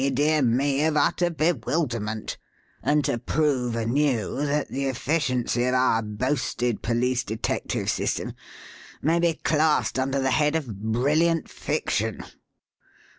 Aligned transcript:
dear 0.15 0.41
me!" 0.41 0.83
of 0.83 0.97
utter 0.97 1.29
bewilderment; 1.29 2.35
and 2.81 3.05
to 3.05 3.19
prove 3.19 3.75
anew 3.75 4.43
that 4.47 4.67
the 4.69 4.85
efficiency 4.85 5.63
of 5.65 5.75
our 5.75 6.01
boasted 6.01 6.81
police 6.81 7.23
detective 7.23 7.87
system 7.87 8.33
may 9.03 9.19
be 9.19 9.35
classed 9.43 9.99
under 9.99 10.19
the 10.19 10.31
head 10.31 10.55
of 10.55 10.67
"Brilliant 10.81 11.47
Fiction." 11.51 12.23